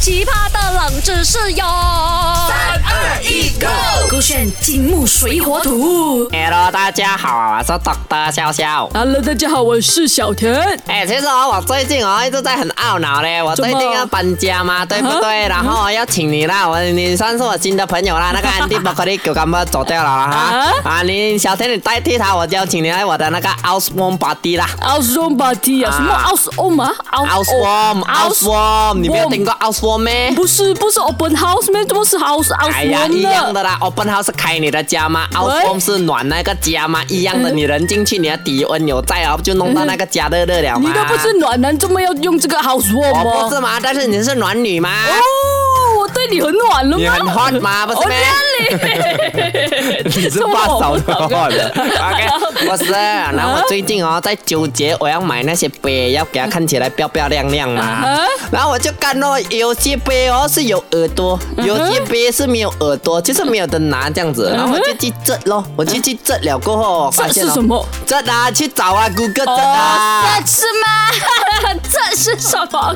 [0.00, 1.64] 奇葩的冷知识哟！
[2.84, 3.66] 二一 go，
[4.10, 6.28] 勾选金木水火土。
[6.30, 8.88] Hello，大家好，我是豆豆笑笑。
[8.94, 10.54] Hello，大家好，我是小田。
[10.86, 15.48] 哎、其实我最近哦一直在很懊恼嘞，我最近要搬家嘛，对不对？
[15.48, 18.32] 然后要请你啦，我你算是我新的朋友啦。
[18.32, 20.30] 那个 Andy b o c o l i 狗干走掉了啦
[20.84, 20.90] 哈。
[20.90, 24.66] 啊，你小田你代替他，我邀请你来我的那个 o u s e w o r m Party 啦。
[24.82, 25.92] o u s e w o r m Party 啊？
[25.92, 27.68] 什么 o u s e w o r m 啊 o u s e w o
[27.68, 29.88] r m o u s e w o r m 你没有听过 o u s e
[29.88, 30.32] w o r m 咩？
[30.34, 31.84] 不是，不是 Open House 咩？
[31.84, 32.69] 怎么是 House House？
[32.72, 33.62] 哎呀一样的？
[33.62, 40.88] 啦，Open House 是开你的家嘛喂，House Warm 是暖那个家吗，一样的，你人进去，你的体温有在哦，就弄到那个家热热了嘛。
[40.88, 43.48] 你都不是暖男，怎么要用这个 House Warm？
[43.48, 44.90] 不是吗，但是你是暖女吗。
[46.30, 47.02] 你很暖了吗？
[47.02, 47.86] 你很 hot 吗？
[47.86, 48.08] 不是
[50.20, 51.68] 你是发烧的 hot 的。
[51.70, 52.92] OK，不是。
[52.92, 58.20] 然后我最近哦在纠结，我要买那些杯，要给它看起来漂漂亮亮嘛啊。
[58.50, 64.50] 然后我就看到有些杯哦是有耳朵，有些杯是没有耳朵，就是没有的拿这样子。
[64.54, 67.84] 然后我就去折咯，我就去折了过后，发现什么？
[68.06, 70.40] 折啊，去找啊，Google 折哦，啊。
[70.40, 70.88] 这是吗？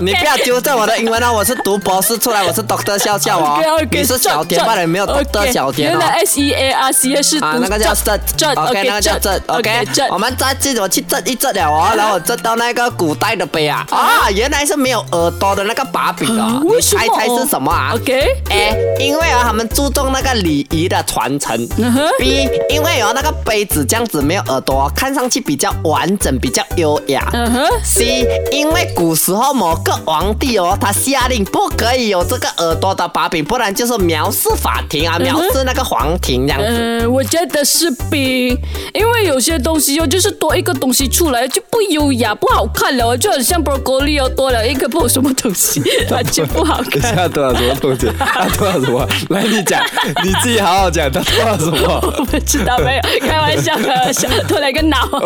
[0.00, 3.60] 你不要纠正我的英文哦，我是读博士出来，我是 Doctor 笑笑哦。
[3.90, 5.98] 你是小田罢了，没有 Doctor 小田哦。
[5.98, 21.54] 原来 S E A R C 是啊，那个叫震震，OK，那个叫震，OK，震我们再记我去震一震了哦，然后我震到那个古代的杯啊，啊，原来是没有耳朵的那个把柄啊哦，你猜猜是什么啊？OK 哎，因为啊，他们注重那个礼仪的传承。
[21.78, 22.04] 嗯哼。
[22.18, 27.28] B，因为有那个杯子这样子没有耳朵，看上去比较完整，比较优雅。
[27.32, 27.66] 嗯哼。
[27.82, 36.66] C，因为古时候某个皇帝哦，他下令不可以有这个耳朵的把柄，不然就是藐视法庭啊，藐视那个皇庭这样子。
[36.68, 38.58] 嗯，我觉得是 B，
[38.94, 47.14] 因为有些东西哦，就是多一个东西出来就不优雅、不好看了，就很像 broccoli 哦，多了一个不知道什么东西， 完全不好等一看。
[47.14, 48.10] 下多了什么东西？
[48.18, 49.08] 他多了什么？
[49.30, 49.82] 来，你讲，
[50.22, 52.14] 你自己好好讲，他多了什么？
[52.18, 55.08] 我不知道，没有开玩笑，开玩笑，多了一个脑。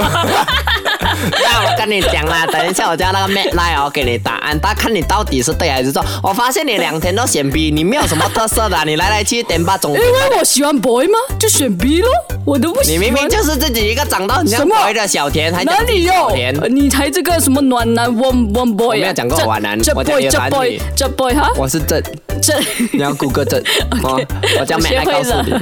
[1.31, 6.05] 那我跟你讲啦，等一下我叫那个 Matt 来哦，给你答案，他看你到底是对还是错。
[6.23, 10.01] 我发现你两天都选 B，你没有什么特色的啊、你来来去点吧总因。
[10.01, 11.19] 为我喜欢 boy 吗？
[11.39, 12.09] 就选 B 咯，
[12.47, 12.95] 我都不喜欢。
[12.95, 16.31] 你明明就是自己一个长得很像 boy 的小田，还讲哪里有？
[16.69, 18.95] 你才这个什么暖男 one one boy 啊？
[18.95, 22.03] 我没有讲过暖男这我讲 boy 这 boy 女这 boy 哈，我是正，
[22.41, 22.55] 这
[22.93, 23.61] 你要谷歌正。
[24.03, 24.21] 哦，
[24.61, 25.55] 我叫我 Matt 学会来告诉你，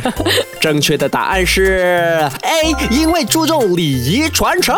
[0.60, 4.76] 正确的答案是 A，因为注重礼仪传承。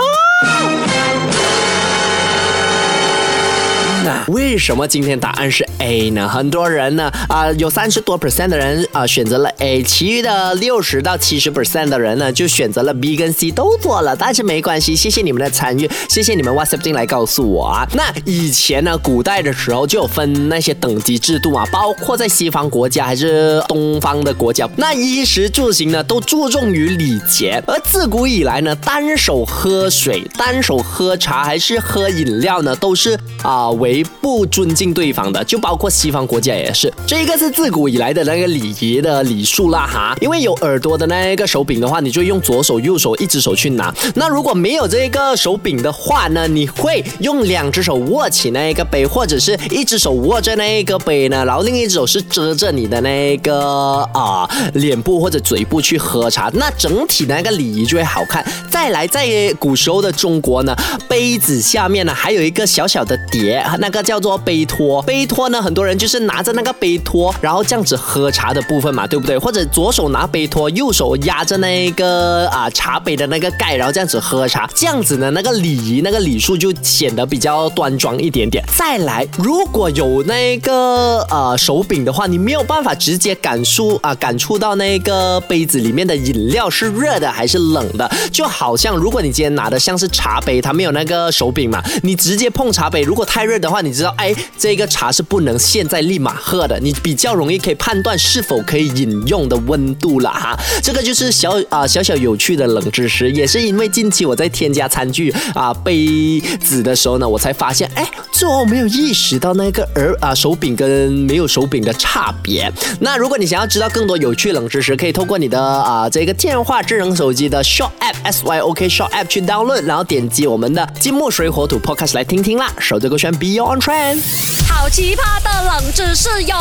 [4.05, 6.29] 那为什么今天答案是 A 呢？
[6.29, 14.15] 很多人呢，啊、有三十多 percent 的人啊、选择了 A，其余的六十到七十 percent 的人呢，就选择了 B 跟 C 都做了。
[14.17, 17.89] 但是没关系，谢谢你们的参与，谢谢你们 WhatsApp 进来告诉我啊。
[17.95, 33.88] 那以前呢，古代的时候就有分那些等级制度啊，包括在西方国家还是东方的国家，那衣食住行呢都注重于礼节，而自古以来呢，单手喝水、单手喝茶还是喝饮料呢，都是啊、为
[34.21, 36.93] 不尊敬对方的，就包括西方国家也是。
[37.07, 43.95] 这个是自古以来的那个礼仪的礼数啦哈，因为有耳朵的那个手柄的话，你就用左手、右手一只手去拿。
[44.15, 58.45] 那如果没有这个手柄的话呢，你会用两只手握起那个杯，或者是一只手握着那个杯呢，然后另一只手是遮着你的那个啊、脸部或者嘴部去喝茶，那整体那个礼仪就会好看。
[58.71, 59.29] 再来，在
[59.59, 60.75] 古时候的中国呢，
[61.09, 65.01] 杯子下面呢还有一个小小的碟， 那个叫做杯托。
[65.03, 69.39] 杯托呢，很多人就是拿着那个杯托，然后这样子喝茶的部分嘛，对不对？
[69.39, 78.65] 或者左手拿杯托，右手压着那个啊茶杯的那个盖，然后这样子喝茶，这样子呢，那个礼仪、那个礼数就显得比较端庄一点点。
[78.77, 100.59] 再来，如果有那个呃手柄的话，你没有办法直接感受啊、感触到那个杯子里面的饮料是热的还是冷的，就好像如果你今天拿的像是茶杯，它没有那个手柄嘛，你直接碰茶杯，如果太热的话，你知道，哎，这个茶是不能现在立马喝的，你比较容易可以判断是否可以饮用的温度了哈。
[100.83, 112.73] 这个就是小啊、小小有趣的冷知识，也是因为近期我在添加餐具啊、杯子的时候呢，我才发现，哎，最后没有意识到那个耳啊、手柄跟没有手柄的差别。
[113.01, 122.73] 那如果你想要知道更多有趣冷知识，可以透过你的啊、这个电话智能手机的 Short App S Y O K Short App 去 download，然后点击我们的金木水火土 Podcast 来听听啦。
[122.79, 124.23] 守着勾选 B Beyond Trend。
[124.69, 126.55] 好奇葩的冷知识哟！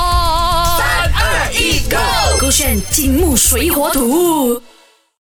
[0.79, 2.41] 三二一，Go！
[2.41, 4.59] 勾选金木水火土。